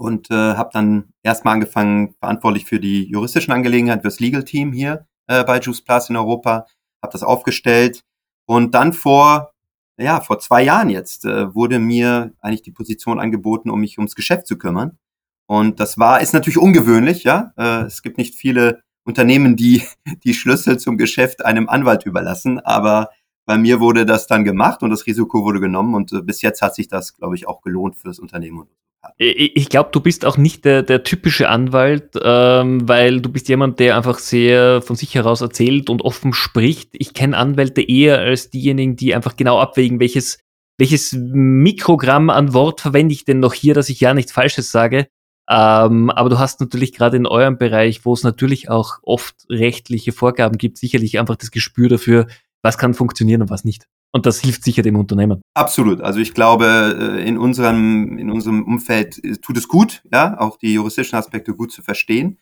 [0.00, 5.06] und äh, habe dann erstmal angefangen, verantwortlich für die juristischen Angelegenheiten, fürs Legal Team hier
[5.26, 6.66] äh, bei Juice Plus in Europa,
[7.02, 8.02] habe das aufgestellt
[8.46, 9.52] und dann vor
[9.98, 14.14] ja, vor zwei Jahren jetzt äh, wurde mir eigentlich die Position angeboten, um mich ums
[14.14, 14.98] Geschäft zu kümmern.
[15.46, 17.52] Und das war, ist natürlich ungewöhnlich, ja.
[17.58, 19.82] Äh, es gibt nicht viele Unternehmen, die
[20.24, 23.10] die Schlüssel zum Geschäft einem Anwalt überlassen, aber
[23.46, 26.62] bei mir wurde das dann gemacht und das Risiko wurde genommen und äh, bis jetzt
[26.62, 28.68] hat sich das, glaube ich, auch gelohnt für das Unternehmen.
[29.16, 33.78] Ich glaube, du bist auch nicht der, der typische Anwalt, ähm, weil du bist jemand,
[33.78, 36.90] der einfach sehr von sich heraus erzählt und offen spricht.
[36.92, 40.38] Ich kenne Anwälte eher als diejenigen, die einfach genau abwägen, welches,
[40.78, 45.08] welches Mikrogramm an Wort verwende ich denn noch hier, dass ich ja nichts Falsches sage.
[45.48, 50.12] Ähm, aber du hast natürlich gerade in eurem Bereich, wo es natürlich auch oft rechtliche
[50.12, 52.26] Vorgaben gibt, sicherlich einfach das Gespür dafür,
[52.62, 53.86] was kann funktionieren und was nicht.
[54.12, 55.40] Und das hilft sicher dem Unternehmen.
[55.54, 56.00] Absolut.
[56.00, 60.56] Also ich glaube, äh, in unserem, in unserem Umfeld äh, tut es gut, ja, auch
[60.56, 62.38] die juristischen Aspekte gut zu verstehen.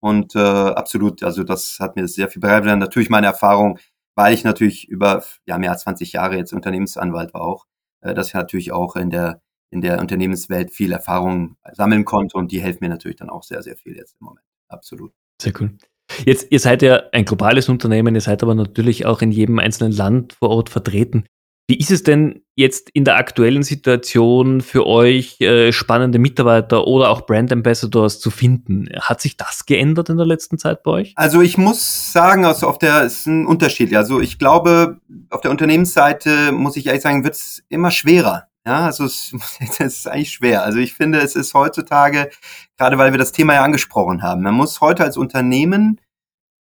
[0.00, 2.76] Und äh, absolut, also das hat mir sehr viel bereitet.
[2.76, 3.78] Natürlich meine Erfahrung,
[4.16, 7.66] weil ich natürlich über ja, mehr als 20 Jahre jetzt Unternehmensanwalt war auch,
[8.00, 9.40] äh, dass ich natürlich auch in der
[9.72, 13.62] in der Unternehmenswelt viel Erfahrung sammeln konnte und die helfen mir natürlich dann auch sehr,
[13.62, 14.44] sehr viel jetzt im Moment.
[14.68, 15.14] Absolut.
[15.40, 15.76] Sehr cool.
[16.24, 19.92] Jetzt, ihr seid ja ein globales Unternehmen, ihr seid aber natürlich auch in jedem einzelnen
[19.92, 21.24] Land vor Ort vertreten.
[21.68, 27.08] Wie ist es denn jetzt in der aktuellen Situation für euch, äh, spannende Mitarbeiter oder
[27.08, 28.88] auch Brand Ambassadors zu finden?
[29.00, 31.12] Hat sich das geändert in der letzten Zeit bei euch?
[31.16, 33.94] Also ich muss sagen, also auf der ist ein Unterschied.
[33.94, 38.48] Also ich glaube, auf der Unternehmensseite muss ich ehrlich sagen, wird es immer schwerer.
[38.66, 40.62] Ja, also es, es ist eigentlich schwer.
[40.62, 42.30] Also ich finde, es ist heutzutage,
[42.78, 46.00] gerade weil wir das Thema ja angesprochen haben, man muss heute als Unternehmen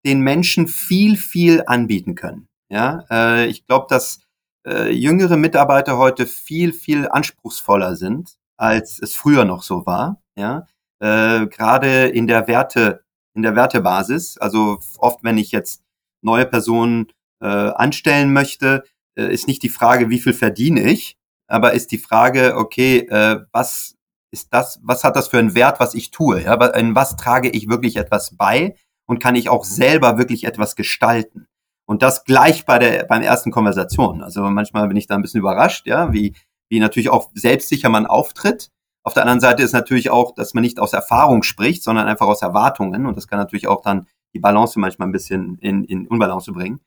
[0.05, 2.49] den Menschen viel, viel anbieten können.
[2.71, 4.21] Ja, äh, ich glaube, dass
[4.67, 10.23] äh, jüngere Mitarbeiter heute viel, viel anspruchsvoller sind, als es früher noch so war.
[10.37, 10.67] Ja,
[11.01, 14.39] äh, gerade in der Werte, in der Wertebasis.
[14.39, 15.83] Also oft, wenn ich jetzt
[16.23, 17.09] neue Personen
[17.43, 18.85] äh, anstellen möchte,
[19.17, 21.17] äh, ist nicht die Frage, wie viel verdiene ich,
[21.51, 23.97] aber ist die Frage, okay, äh, was
[24.31, 26.43] ist das, was hat das für einen Wert, was ich tue?
[26.43, 30.77] Ja, in was trage ich wirklich etwas bei und kann ich auch selber wirklich etwas
[30.77, 31.47] gestalten?
[31.87, 34.23] Und das gleich bei der, beim ersten Konversation.
[34.23, 36.37] Also manchmal bin ich da ein bisschen überrascht, ja, wie,
[36.69, 38.71] wie natürlich auch selbstsicher man auftritt.
[39.03, 42.29] Auf der anderen Seite ist natürlich auch, dass man nicht aus Erfahrung spricht, sondern einfach
[42.29, 43.07] aus Erwartungen.
[43.07, 46.79] Und das kann natürlich auch dann die Balance manchmal ein bisschen in, in Unbalance bringen.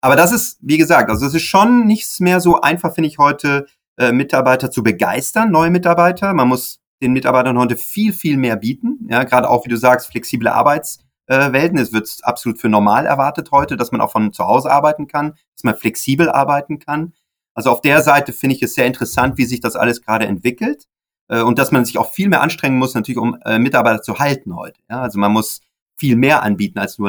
[0.00, 3.18] Aber das ist, wie gesagt, also es ist schon nichts mehr so einfach, finde ich,
[3.18, 3.66] heute
[3.98, 6.34] äh, Mitarbeiter zu begeistern, neue Mitarbeiter.
[6.34, 9.06] Man muss den Mitarbeitern heute viel, viel mehr bieten.
[9.08, 11.78] Ja, gerade auch, wie du sagst, flexible Arbeitswelten.
[11.78, 15.34] Es wird absolut für normal erwartet heute, dass man auch von zu Hause arbeiten kann,
[15.54, 17.12] dass man flexibel arbeiten kann.
[17.54, 20.86] Also auf der Seite finde ich es sehr interessant, wie sich das alles gerade entwickelt.
[21.28, 24.18] Äh, und dass man sich auch viel mehr anstrengen muss, natürlich, um äh, Mitarbeiter zu
[24.18, 24.80] halten heute.
[24.90, 25.60] Ja, also man muss
[25.98, 27.08] viel mehr anbieten als nur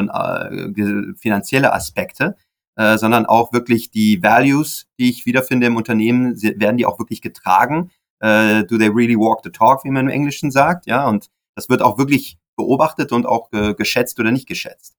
[1.18, 2.36] finanzielle Aspekte,
[2.78, 7.20] äh, sondern auch wirklich die Values, die ich wiederfinde im Unternehmen, werden die auch wirklich
[7.20, 7.90] getragen.
[8.20, 11.68] Äh, do they really walk the talk, wie man im Englischen sagt, ja, und das
[11.68, 14.96] wird auch wirklich beobachtet und auch äh, geschätzt oder nicht geschätzt.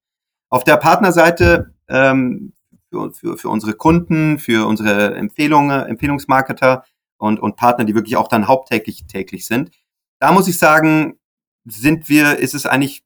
[0.49, 2.51] Auf der Partnerseite ähm,
[2.89, 6.83] für, für, für unsere Kunden, für unsere Empfehlungen, Empfehlungsmarketer
[7.17, 9.71] und, und Partner, die wirklich auch dann haupttäglich täglich sind.
[10.19, 11.17] Da muss ich sagen,
[11.65, 13.03] sind wir, ist es eigentlich,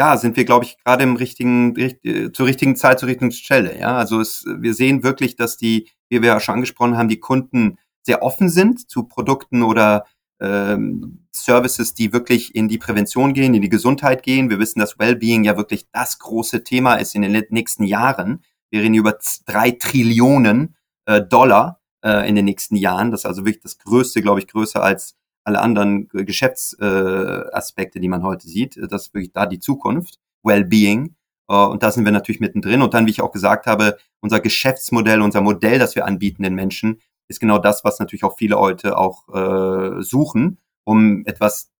[0.00, 1.98] ja, sind wir, glaube ich, gerade im richtigen, richt,
[2.34, 3.78] zur richtigen Zeit, zur richtigen Stelle.
[3.78, 7.20] Ja, also es, wir sehen wirklich, dass die, wie wir ja schon angesprochen haben, die
[7.20, 10.06] Kunden sehr offen sind zu Produkten oder
[10.40, 14.48] ähm, Services, die wirklich in die Prävention gehen, in die Gesundheit gehen.
[14.48, 18.42] Wir wissen, dass Wellbeing ja wirklich das große Thema ist in den nächsten Jahren.
[18.70, 23.10] Wir reden über drei Trillionen äh, Dollar, äh, in den nächsten Jahren.
[23.10, 28.08] Das ist also wirklich das Größte, glaube ich, größer als alle anderen Geschäftsaspekte, äh, die
[28.08, 28.78] man heute sieht.
[28.90, 30.18] Das ist wirklich da die Zukunft.
[30.42, 31.14] Wellbeing.
[31.48, 32.82] Äh, und da sind wir natürlich mittendrin.
[32.82, 36.54] Und dann, wie ich auch gesagt habe, unser Geschäftsmodell, unser Modell, das wir anbieten den
[36.54, 41.70] Menschen, ist genau das, was natürlich auch viele heute auch äh, suchen, um etwas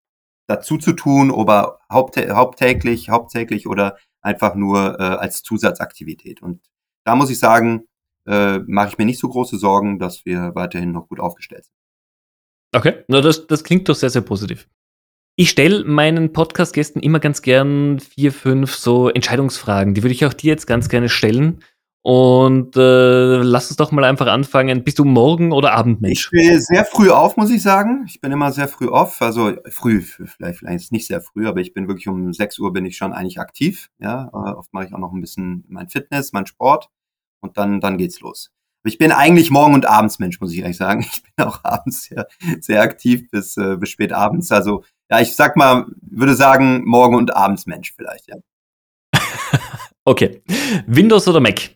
[0.47, 6.43] dazu zu tun, oder hauptä haupttäglich, hauptsächlich oder einfach nur äh, als Zusatzaktivität.
[6.43, 6.61] Und
[7.05, 7.87] da muss ich sagen,
[8.27, 11.80] äh, mache ich mir nicht so große Sorgen, dass wir weiterhin noch gut aufgestellt sind.
[12.73, 14.69] Okay, na das, das klingt doch sehr, sehr positiv.
[15.37, 19.95] Ich stelle meinen Podcast-Gästen immer ganz gern vier, fünf so Entscheidungsfragen.
[19.95, 21.63] Die würde ich auch dir jetzt ganz gerne stellen.
[22.03, 24.85] Und äh, lass uns doch mal einfach anfangen.
[24.85, 26.31] Bist du Morgen- oder Abendmensch?
[26.33, 28.05] Ich stehe sehr früh auf, muss ich sagen.
[28.07, 29.21] Ich bin immer sehr früh auf.
[29.21, 32.87] Also früh, vielleicht, vielleicht nicht sehr früh, aber ich bin wirklich um 6 Uhr bin
[32.87, 33.91] ich schon eigentlich aktiv.
[33.99, 36.89] Ja, äh, oft mache ich auch noch ein bisschen mein Fitness, mein Sport
[37.41, 38.51] und dann, dann geht's los.
[38.85, 41.05] Ich bin eigentlich Morgen- und Abendsmensch, muss ich ehrlich sagen.
[41.13, 42.27] Ich bin auch abends sehr,
[42.61, 44.51] sehr aktiv bis, äh, bis spät abends.
[44.53, 48.37] Also, ja, ich sag mal, würde sagen, Morgen- und Abendsmensch vielleicht, ja.
[50.05, 50.43] okay.
[50.87, 51.71] Windows oder Mac?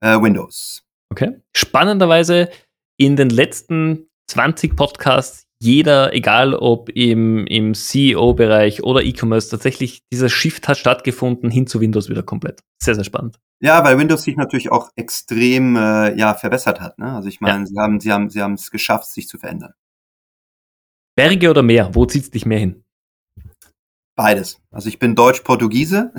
[0.00, 0.82] Äh, Windows.
[1.10, 1.40] Okay.
[1.54, 2.50] Spannenderweise
[2.96, 10.28] in den letzten 20 Podcasts jeder, egal ob im, im CEO-Bereich oder E-Commerce, tatsächlich dieser
[10.28, 12.60] Shift hat stattgefunden hin zu Windows wieder komplett.
[12.82, 13.40] Sehr, sehr spannend.
[13.62, 16.98] Ja, weil Windows sich natürlich auch extrem äh, ja, verbessert hat.
[16.98, 17.10] Ne?
[17.10, 17.66] Also ich meine, ja.
[17.66, 19.72] sie haben sie haben sie haben es geschafft, sich zu verändern.
[21.16, 21.94] Berge oder Meer?
[21.94, 22.84] Wo zieht es dich mehr hin?
[24.16, 24.60] Beides.
[24.70, 26.12] Also ich bin Deutsch-Portugiese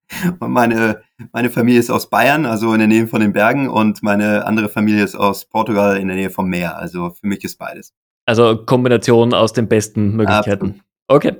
[0.40, 4.02] und meine, meine Familie ist aus Bayern, also in der Nähe von den Bergen und
[4.02, 6.78] meine andere Familie ist aus Portugal in der Nähe vom Meer.
[6.78, 7.92] Also für mich ist beides.
[8.30, 10.82] Also Kombination aus den besten Möglichkeiten.
[11.08, 11.38] Okay.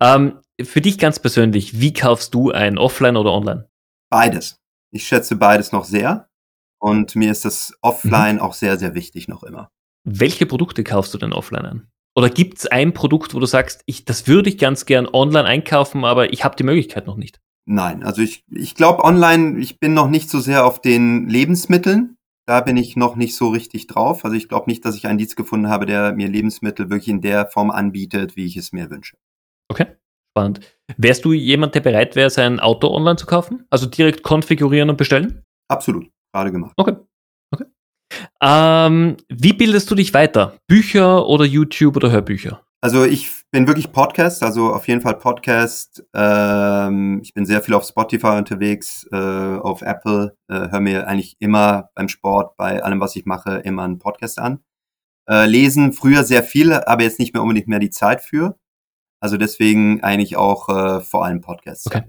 [0.00, 3.68] Ähm, für dich ganz persönlich, wie kaufst du ein, offline oder online?
[4.08, 4.58] Beides.
[4.90, 6.30] Ich schätze beides noch sehr.
[6.80, 8.40] Und mir ist das offline mhm.
[8.40, 9.68] auch sehr, sehr wichtig noch immer.
[10.04, 11.88] Welche Produkte kaufst du denn offline an?
[12.16, 15.44] Oder gibt es ein Produkt, wo du sagst, ich, das würde ich ganz gern online
[15.44, 17.38] einkaufen, aber ich habe die Möglichkeit noch nicht?
[17.66, 22.16] Nein, also ich, ich glaube online, ich bin noch nicht so sehr auf den Lebensmitteln.
[22.46, 24.24] Da bin ich noch nicht so richtig drauf.
[24.24, 27.20] Also ich glaube nicht, dass ich einen Dienst gefunden habe, der mir Lebensmittel wirklich in
[27.20, 29.16] der Form anbietet, wie ich es mir wünsche.
[29.68, 29.86] Okay,
[30.32, 30.60] spannend.
[30.96, 33.66] Wärst du jemand, der bereit wäre, sein Auto online zu kaufen?
[33.70, 35.44] Also direkt konfigurieren und bestellen?
[35.68, 36.72] Absolut, gerade gemacht.
[36.76, 36.96] Okay.
[37.54, 37.66] okay.
[38.42, 40.58] Ähm, wie bildest du dich weiter?
[40.66, 42.64] Bücher oder YouTube oder Hörbücher?
[42.82, 46.02] Also ich bin wirklich Podcast, also auf jeden Fall Podcast.
[46.14, 51.36] Ähm, ich bin sehr viel auf Spotify unterwegs, äh, auf Apple, äh, höre mir eigentlich
[51.40, 54.60] immer beim Sport, bei allem, was ich mache, immer einen Podcast an.
[55.28, 58.58] Äh, lesen früher sehr viel, aber jetzt nicht mehr unbedingt mehr die Zeit für.
[59.20, 61.86] Also deswegen eigentlich auch äh, vor allem Podcasts.
[61.86, 62.04] Okay.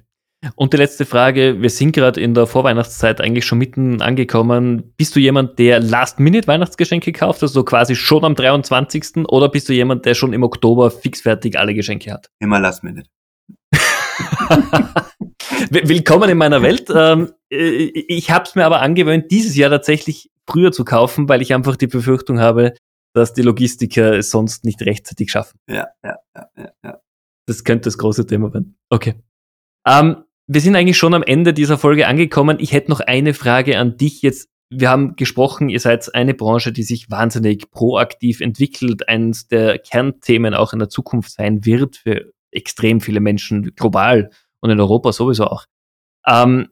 [0.55, 4.93] Und die letzte Frage, wir sind gerade in der Vorweihnachtszeit eigentlich schon mitten angekommen.
[4.97, 9.27] Bist du jemand, der Last-Minute-Weihnachtsgeschenke kauft, also quasi schon am 23.
[9.27, 12.29] oder bist du jemand, der schon im Oktober fixfertig alle Geschenke hat?
[12.39, 13.07] Immer Last-Minute.
[15.69, 16.89] Willkommen in meiner Welt.
[16.93, 21.41] Ähm, äh, ich habe es mir aber angewöhnt, dieses Jahr tatsächlich früher zu kaufen, weil
[21.41, 22.73] ich einfach die Befürchtung habe,
[23.13, 25.59] dass die Logistiker es sonst nicht rechtzeitig schaffen.
[25.69, 26.71] Ja, ja, ja, ja.
[26.83, 26.99] ja.
[27.47, 28.77] Das könnte das große Thema werden.
[28.89, 29.15] Okay.
[29.87, 30.23] Ähm,
[30.53, 32.57] wir sind eigentlich schon am Ende dieser Folge angekommen.
[32.59, 34.49] Ich hätte noch eine Frage an dich jetzt.
[34.69, 40.53] Wir haben gesprochen, ihr seid eine Branche, die sich wahnsinnig proaktiv entwickelt, eines der Kernthemen
[40.53, 45.45] auch in der Zukunft sein wird für extrem viele Menschen global und in Europa sowieso
[45.45, 45.65] auch.
[46.27, 46.67] Ähm,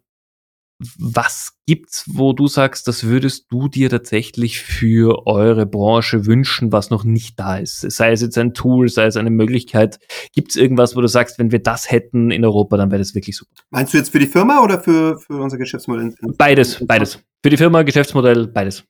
[0.98, 6.90] was gibt's, wo du sagst, das würdest du dir tatsächlich für eure Branche wünschen, was
[6.90, 7.82] noch nicht da ist?
[7.82, 10.00] Sei es jetzt ein Tool, sei es eine Möglichkeit.
[10.34, 13.36] Gibt's irgendwas, wo du sagst, wenn wir das hätten in Europa, dann wäre das wirklich
[13.36, 13.52] super?
[13.70, 16.16] Meinst du jetzt für die Firma oder für, für unser Geschäftsmodell?
[16.38, 17.20] Beides, beides.
[17.44, 18.84] Für die Firma, Geschäftsmodell, beides.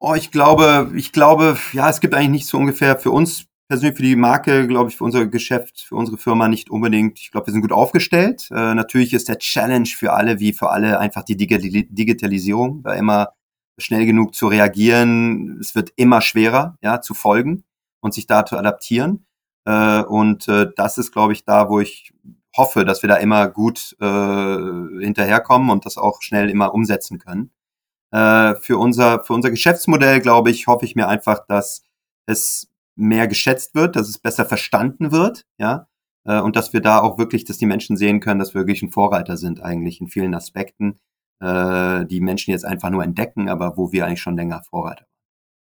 [0.00, 3.96] Oh, ich glaube, ich glaube, ja, es gibt eigentlich nicht so ungefähr für uns persönlich
[3.96, 7.20] für die Marke, glaube ich, für unser Geschäft, für unsere Firma nicht unbedingt.
[7.20, 8.48] Ich glaube, wir sind gut aufgestellt.
[8.50, 13.34] Äh, natürlich ist der Challenge für alle, wie für alle, einfach die Digitalisierung, da immer
[13.78, 15.58] schnell genug zu reagieren.
[15.60, 17.62] Es wird immer schwerer, ja, zu folgen
[18.00, 19.24] und sich da zu adaptieren.
[19.64, 22.12] Äh, und äh, das ist, glaube ich, da, wo ich
[22.56, 24.04] hoffe, dass wir da immer gut äh,
[25.00, 27.52] hinterherkommen und das auch schnell immer umsetzen können.
[28.12, 31.84] Äh, für unser für unser Geschäftsmodell, glaube ich, hoffe ich mir einfach, dass
[32.26, 32.69] es
[33.00, 35.86] mehr geschätzt wird, dass es besser verstanden wird, ja,
[36.24, 38.82] äh, und dass wir da auch wirklich, dass die Menschen sehen können, dass wir wirklich
[38.82, 40.98] ein Vorreiter sind eigentlich in vielen Aspekten,
[41.42, 45.04] äh, die Menschen jetzt einfach nur entdecken, aber wo wir eigentlich schon länger Vorreiter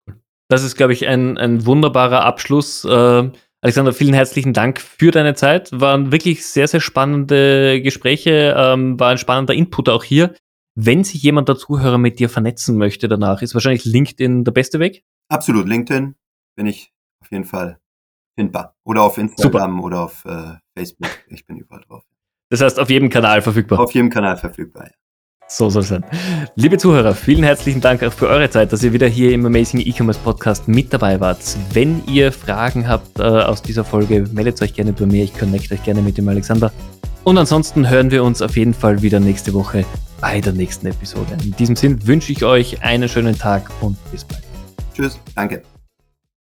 [0.07, 0.23] waren.
[0.49, 2.85] Das ist, glaube ich, ein, ein wunderbarer Abschluss.
[2.85, 3.31] Äh,
[3.62, 5.71] Alexander, vielen herzlichen Dank für deine Zeit.
[5.73, 10.35] Waren wirklich sehr, sehr spannende Gespräche, ähm, war ein spannender Input auch hier.
[10.77, 14.79] Wenn sich jemand der Zuhörer mit dir vernetzen möchte danach, ist wahrscheinlich LinkedIn der beste
[14.79, 15.05] Weg?
[15.29, 16.15] Absolut, LinkedIn
[16.55, 17.79] bin ich auf jeden Fall
[18.35, 18.74] findbar.
[18.85, 19.85] Oder auf Instagram Super.
[19.85, 21.11] oder auf äh, Facebook.
[21.29, 22.05] Ich bin überall drauf.
[22.50, 23.81] Das heißt, auf jedem Kanal verfügbar.
[23.81, 24.92] Auf jedem Kanal verfügbar, ja.
[25.48, 26.05] So soll es sein.
[26.57, 29.81] Liebe Zuhörer, vielen herzlichen Dank auch für eure Zeit, dass ihr wieder hier im Amazing
[29.81, 31.38] E-Commerce Podcast mit dabei wart.
[31.72, 35.22] Wenn ihr Fragen habt äh, aus dieser Folge, meldet euch gerne bei mir.
[35.22, 36.72] Ich connecte euch gerne mit dem Alexander.
[37.22, 39.85] Und ansonsten hören wir uns auf jeden Fall wieder nächste Woche
[40.20, 41.37] bei der nächsten Episode.
[41.44, 44.42] In diesem Sinn wünsche ich euch einen schönen Tag und bis bald.
[44.94, 45.76] Tschüss, danke.